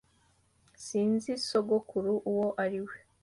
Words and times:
Sinzi 0.85 1.31
sogokuru 1.47 2.13
uwo 2.31 2.47
ari 2.63 2.79
we 2.85 2.97